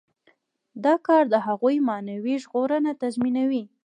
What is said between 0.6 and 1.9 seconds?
دا کار د هغوی